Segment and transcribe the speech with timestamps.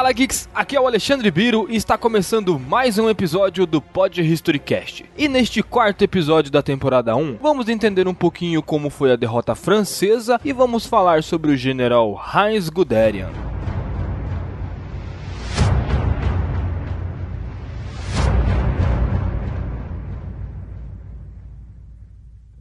[0.00, 4.18] Fala Geeks, aqui é o Alexandre Biro e está começando mais um episódio do Pod
[4.18, 5.04] Historycast.
[5.14, 9.54] E neste quarto episódio da temporada 1, vamos entender um pouquinho como foi a derrota
[9.54, 13.49] francesa e vamos falar sobre o general Heinz Guderian.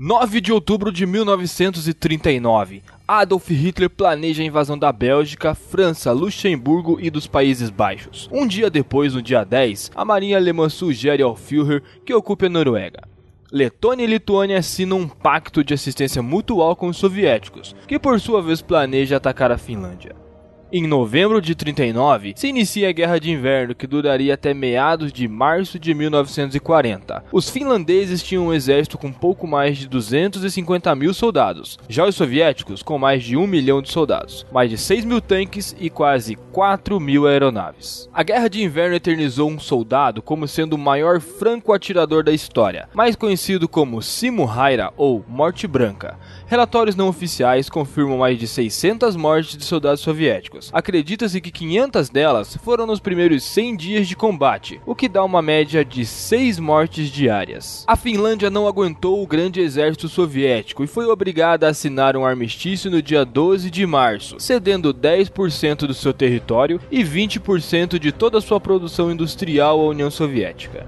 [0.00, 2.84] 9 de outubro de 1939.
[3.08, 8.28] Adolf Hitler planeja a invasão da Bélgica, França, Luxemburgo e dos Países Baixos.
[8.30, 12.48] Um dia depois, no dia 10, a marinha alemã sugere ao Führer que ocupe a
[12.48, 13.08] Noruega.
[13.50, 18.40] Letônia e Lituânia assinam um pacto de assistência mutual com os soviéticos, que por sua
[18.40, 20.14] vez planeja atacar a Finlândia.
[20.70, 25.26] Em novembro de 39, se inicia a Guerra de Inverno, que duraria até meados de
[25.26, 27.24] março de 1940.
[27.32, 32.82] Os finlandeses tinham um exército com pouco mais de 250 mil soldados, já os soviéticos
[32.82, 37.00] com mais de 1 milhão de soldados, mais de 6 mil tanques e quase 4
[37.00, 38.06] mil aeronaves.
[38.12, 43.16] A Guerra de Inverno eternizou um soldado como sendo o maior franco-atirador da história, mais
[43.16, 46.18] conhecido como Simo Haira ou Morte Branca.
[46.46, 52.56] Relatórios não oficiais confirmam mais de 600 mortes de soldados soviéticos Acredita-se que 500 delas
[52.56, 57.08] foram nos primeiros 100 dias de combate, o que dá uma média de 6 mortes
[57.08, 57.84] diárias.
[57.86, 62.90] A Finlândia não aguentou o grande exército soviético e foi obrigada a assinar um armistício
[62.90, 68.42] no dia 12 de março, cedendo 10% do seu território e 20% de toda a
[68.42, 70.86] sua produção industrial à União Soviética.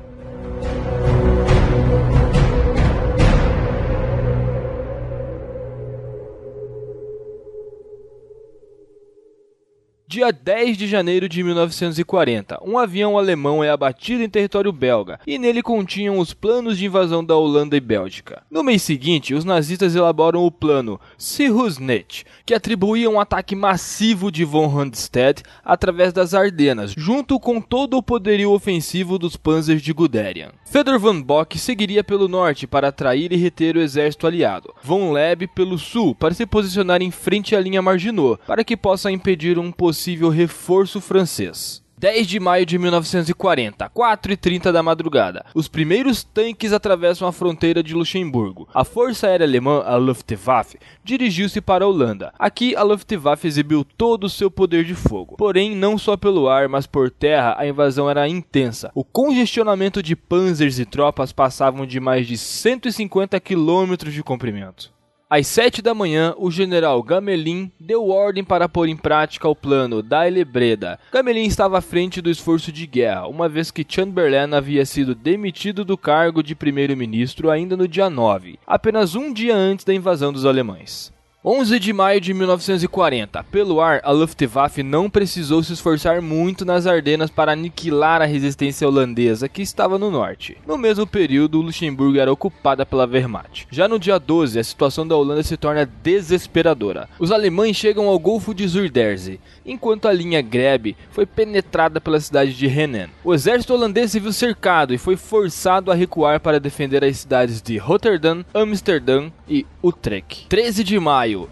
[10.13, 15.39] Dia 10 de janeiro de 1940, um avião alemão é abatido em território belga e
[15.39, 18.43] nele continham os planos de invasão da Holanda e Bélgica.
[18.51, 24.45] No mês seguinte, os nazistas elaboram o plano Sirhusnet, que atribuía um ataque massivo de
[24.45, 30.51] von Rundstedt através das Ardenas, junto com todo o poderio ofensivo dos panzers de Guderian.
[30.65, 35.47] Fedor von Bock seguiria pelo norte para atrair e reter o exército aliado, von Leb
[35.55, 39.71] pelo sul para se posicionar em frente à linha Marginot, para que possa impedir um
[39.71, 41.83] possível possível reforço francês.
[41.98, 45.44] 10 de maio de 1940, 4 e 30 da madrugada.
[45.55, 48.66] Os primeiros tanques atravessam a fronteira de Luxemburgo.
[48.72, 52.33] A Força Aérea Alemã, a Luftwaffe, dirigiu-se para a Holanda.
[52.38, 55.36] Aqui, a Luftwaffe exibiu todo o seu poder de fogo.
[55.36, 58.90] Porém, não só pelo ar, mas por terra, a invasão era intensa.
[58.94, 64.90] O congestionamento de panzers e tropas passavam de mais de 150 quilômetros de comprimento.
[65.33, 70.02] Às sete da manhã, o general Gamelin deu ordem para pôr em prática o plano
[70.02, 70.98] Daile-Breda.
[71.13, 75.85] Gamelin estava à frente do esforço de guerra, uma vez que Chamberlain havia sido demitido
[75.85, 80.45] do cargo de primeiro-ministro ainda no dia 9, apenas um dia antes da invasão dos
[80.45, 81.13] alemães.
[81.42, 83.42] 11 de maio de 1940.
[83.45, 88.86] Pelo ar, a Luftwaffe não precisou se esforçar muito nas Ardenas para aniquilar a resistência
[88.86, 90.58] holandesa que estava no norte.
[90.67, 93.67] No mesmo período, Luxemburgo era ocupada pela Wehrmacht.
[93.70, 97.08] Já no dia 12, a situação da Holanda se torna desesperadora.
[97.18, 102.52] Os alemães chegam ao Golfo de Zuiderzee, enquanto a linha Grebe foi penetrada pela cidade
[102.52, 103.08] de Henan.
[103.24, 107.62] O exército holandês se viu cercado e foi forçado a recuar para defender as cidades
[107.62, 110.46] de Rotterdam, Amsterdã e Utrecht.
[110.46, 111.48] 13 de maio maio,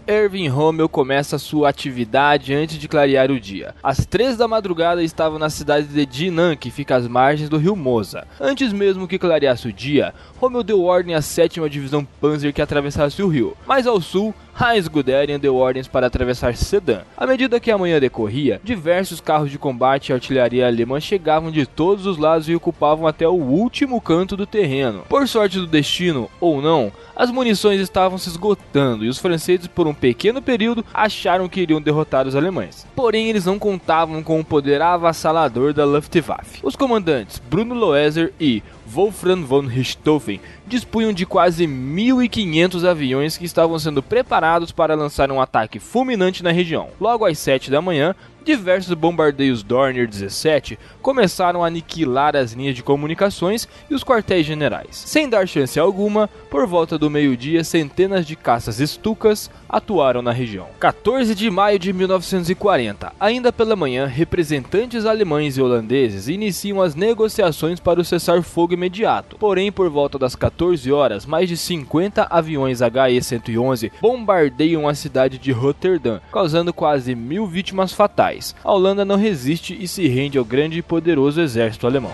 [0.51, 3.73] Rommel começa sua atividade antes de clarear o dia.
[3.81, 7.75] Às três da madrugada estava na cidade de Dinan, que fica às margens do rio
[7.75, 8.27] Mosa.
[8.39, 13.21] Antes mesmo que clareasse o dia, Rommel deu ordem à sétima divisão Panzer que atravessasse
[13.21, 13.55] o rio.
[13.65, 17.03] Mais ao sul, Heinz Guderian deu ordens para atravessar Sedan.
[17.15, 21.65] À medida que a manhã decorria, diversos carros de combate e artilharia alemã chegavam de
[21.65, 25.05] todos os lados e ocupavam até o último canto do terreno.
[25.07, 29.87] Por sorte do destino, ou não, as munições estavam se esgotando e os franceses, por
[29.87, 32.85] um pequeno período, acharam que iriam derrotar os alemães.
[32.93, 36.59] Porém, eles não contavam com o poder avassalador da Luftwaffe.
[36.63, 43.77] Os comandantes Bruno Loeser e Wolfram von Richthofen dispunham de quase 1.500 aviões que estavam
[43.77, 46.89] sendo preparados para lançar um ataque fulminante na região.
[46.99, 48.15] Logo às 7 da manhã,
[48.49, 54.87] diversos bombardeios Dornier 17 começaram a aniquilar as linhas de comunicações e os quartéis generais.
[54.95, 60.65] Sem dar chance alguma, por volta do meio-dia, centenas de caças Stukas atuaram na região.
[60.79, 67.79] 14 de maio de 1940, ainda pela manhã, representantes alemães e holandeses iniciam as negociações
[67.79, 69.35] para o cessar-fogo imediato.
[69.37, 75.51] Porém, por volta das 14 horas, mais de 50 aviões HE-111 bombardeiam a cidade de
[75.51, 80.79] Rotterdam, causando quase mil vítimas fatais a Holanda não resiste e se rende ao grande
[80.79, 82.13] e poderoso exército alemão.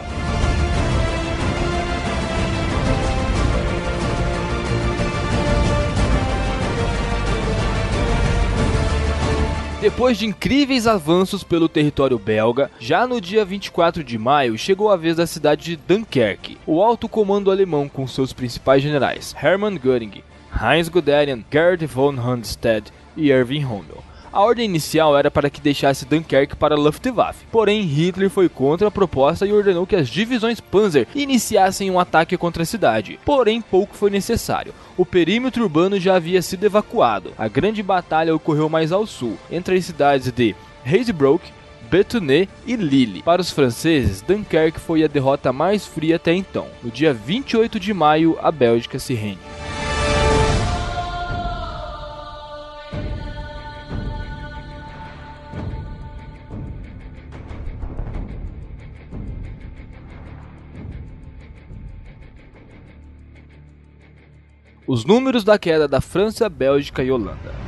[9.85, 14.97] Depois de incríveis avanços pelo território belga, já no dia 24 de maio chegou a
[14.97, 16.57] vez da cidade de Dunkerque.
[16.65, 20.23] O alto comando alemão com seus principais generais, Hermann Göring,
[20.59, 24.04] Heinz Guderian, Gerd von Rundstedt e Erwin Rommel
[24.35, 28.91] a ordem inicial era para que deixasse Dunkerque para Luftwaffe, porém Hitler foi contra a
[28.91, 33.17] proposta e ordenou que as divisões Panzer iniciassem um ataque contra a cidade.
[33.23, 34.73] Porém, pouco foi necessário.
[34.97, 37.31] O perímetro urbano já havia sido evacuado.
[37.37, 40.53] A grande batalha ocorreu mais ao sul, entre as cidades de
[40.85, 41.49] Hazebrouck,
[41.89, 43.23] Bethune e Lille.
[43.23, 46.67] Para os franceses, Dunkerque foi a derrota mais fria até então.
[46.83, 49.39] No dia 28 de maio, a Bélgica se rende.
[64.87, 67.64] Os números da queda da França, Bélgica e Holanda.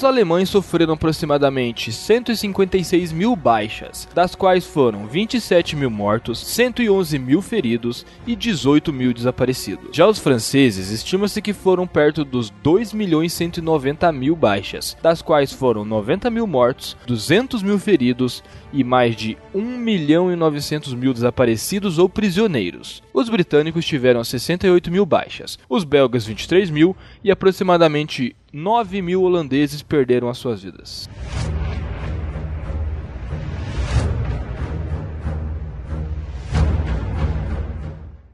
[0.00, 7.42] Os alemães sofreram aproximadamente 156 mil baixas, das quais foram 27 mil mortos, 111 mil
[7.42, 9.94] feridos e 18 mil desaparecidos.
[9.94, 15.52] Já os franceses estima-se que foram perto dos 2 milhões 190 mil baixas, das quais
[15.52, 18.42] foram 90 mil mortos, 200 mil feridos
[18.72, 23.02] e mais de 1 milhão e 900 mil desaparecidos ou prisioneiros.
[23.20, 29.82] Os britânicos tiveram 68 mil baixas, os belgas 23 mil e aproximadamente 9 mil holandeses
[29.82, 31.06] perderam as suas vidas.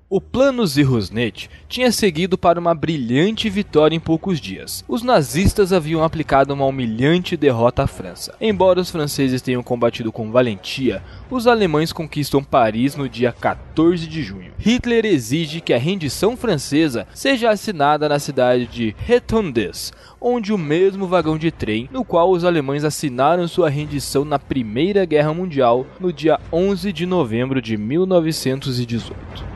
[0.08, 4.84] O plano Zirrusnet tinha seguido para uma brilhante vitória em poucos dias.
[4.86, 8.32] Os nazistas haviam aplicado uma humilhante derrota à França.
[8.40, 14.22] Embora os franceses tenham combatido com valentia, os alemães conquistam Paris no dia 14 de
[14.22, 14.52] junho.
[14.60, 21.08] Hitler exige que a rendição francesa seja assinada na cidade de Retondes, onde o mesmo
[21.08, 26.12] vagão de trem no qual os alemães assinaram sua rendição na Primeira Guerra Mundial no
[26.12, 29.55] dia 11 de novembro de 1918.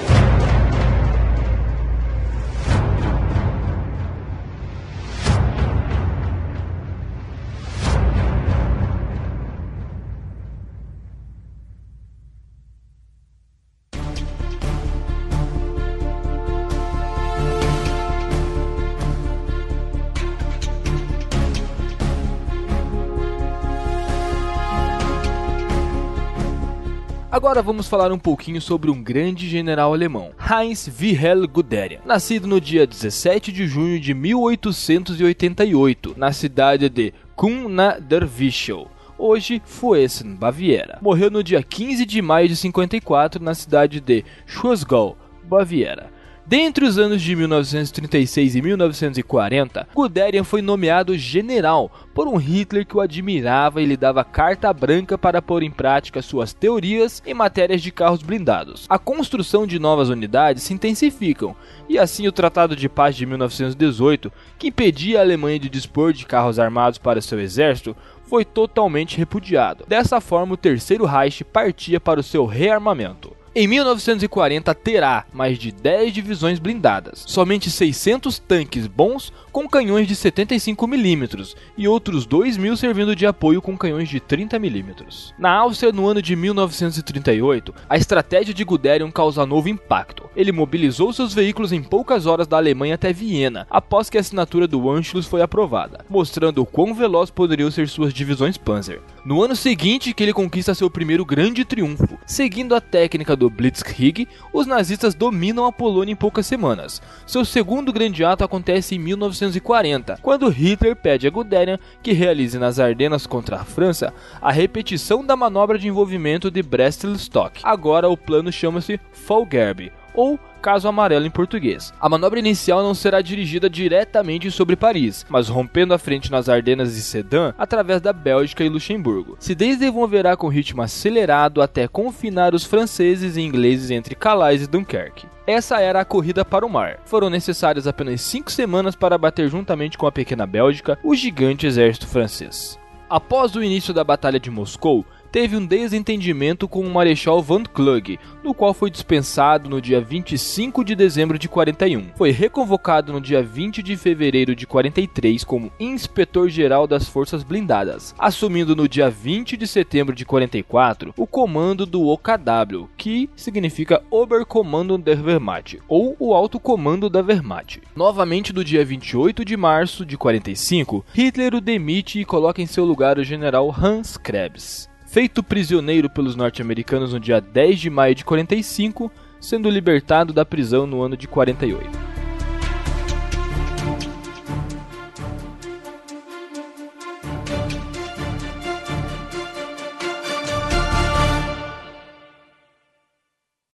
[27.31, 32.59] Agora vamos falar um pouquinho sobre um grande general alemão, Heinz Wilhelm Guderian, nascido no
[32.59, 40.99] dia 17 de junho de 1888, na cidade de Kuhn der Wischel hoje Fuessen, Baviera.
[41.01, 46.09] Morreu no dia 15 de maio de 54 na cidade de Schwarzgau, Baviera.
[46.45, 52.97] Dentre os anos de 1936 e 1940, Guderian foi nomeado general por um Hitler que
[52.97, 57.81] o admirava e lhe dava carta branca para pôr em prática suas teorias em matérias
[57.81, 58.85] de carros blindados.
[58.89, 61.55] A construção de novas unidades se intensificam,
[61.87, 66.25] e assim o Tratado de Paz de 1918, que impedia a Alemanha de dispor de
[66.25, 67.95] carros armados para seu exército,
[68.25, 69.85] foi totalmente repudiado.
[69.87, 73.40] Dessa forma, o Terceiro Reich partia para o seu rearmamento.
[73.53, 80.15] Em 1940 terá mais de 10 divisões blindadas, somente 600 tanques bons com canhões de
[80.15, 85.33] 75mm e outros 2 mil servindo de apoio com canhões de 30mm.
[85.37, 90.29] Na Áustria, no ano de 1938, a estratégia de Guderian causa novo impacto.
[90.35, 94.67] Ele mobilizou seus veículos em poucas horas da Alemanha até Viena, após que a assinatura
[94.67, 99.01] do Anschluss foi aprovada, mostrando o quão veloz poderiam ser suas divisões Panzer.
[99.25, 104.27] No ano seguinte que ele conquista seu primeiro grande triunfo, seguindo a técnica do Blitzkrieg,
[104.53, 107.01] os nazistas dominam a Polônia em poucas semanas.
[107.27, 108.99] Seu segundo grande ato acontece em
[109.41, 115.25] 1940, quando Hitler pede a Guderian que realize nas Ardenas contra a França a repetição
[115.25, 117.61] da manobra de envolvimento de Brest-Litovsk.
[117.63, 121.91] Agora o plano chama-se Fallgerb, ou caso amarelo em português.
[121.99, 126.95] A manobra inicial não será dirigida diretamente sobre Paris, mas rompendo a frente nas Ardenas
[126.95, 129.35] e Sedan através da Bélgica e Luxemburgo.
[129.39, 135.27] Se desenvolverá com ritmo acelerado até confinar os franceses e ingleses entre Calais e Dunkerque.
[135.47, 136.99] Essa era a corrida para o mar.
[137.03, 142.07] Foram necessárias apenas cinco semanas para bater juntamente com a pequena Bélgica o gigante exército
[142.07, 142.79] francês.
[143.09, 148.19] Após o início da Batalha de Moscou, teve um desentendimento com o Marechal Van Klug,
[148.43, 152.09] no qual foi dispensado no dia 25 de dezembro de 41.
[152.15, 158.75] Foi reconvocado no dia 20 de fevereiro de 43 como inspetor-geral das Forças Blindadas, assumindo
[158.75, 165.23] no dia 20 de setembro de 44 o comando do OKW, que significa Oberkommando der
[165.23, 167.81] Wehrmacht, ou o alto comando da Wehrmacht.
[167.95, 172.83] Novamente no dia 28 de março de 45, Hitler o demite e coloca em seu
[172.83, 178.23] lugar o general Hans Krebs feito prisioneiro pelos norte-americanos no dia 10 de maio de
[178.23, 182.10] 45, sendo libertado da prisão no ano de 48.